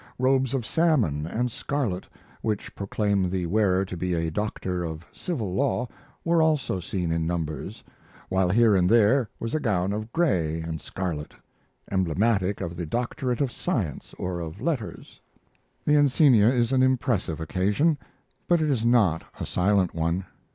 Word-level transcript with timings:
Robes 0.17 0.55
of 0.55 0.65
salmon 0.65 1.27
and 1.27 1.51
scarlet 1.51 2.07
which 2.41 2.73
proclaim 2.73 3.29
the 3.29 3.45
wearer 3.45 3.85
to 3.85 3.95
be 3.95 4.15
a 4.15 4.31
doctor 4.31 4.83
of 4.83 5.05
civil 5.11 5.53
law 5.53 5.87
were 6.25 6.41
also 6.41 6.79
seen 6.79 7.11
in 7.11 7.27
numbers, 7.27 7.83
while 8.27 8.49
here 8.49 8.75
and 8.75 8.89
there 8.89 9.29
was 9.39 9.53
a 9.53 9.59
gown 9.59 9.93
of 9.93 10.11
gray 10.11 10.59
and 10.59 10.81
scarlet, 10.81 11.35
emblematic 11.91 12.61
of 12.61 12.75
the 12.75 12.87
doctorate 12.87 13.41
of 13.41 13.51
science 13.51 14.15
or 14.17 14.39
of 14.39 14.59
letters. 14.59 15.21
The 15.85 15.93
encenia 15.97 16.51
is 16.51 16.71
an 16.71 16.81
impressive 16.81 17.39
occasion; 17.39 17.99
but 18.47 18.59
it 18.59 18.71
is 18.71 18.83
not 18.83 19.23
a 19.39 19.45
silent 19.45 19.93
one. 19.93 20.25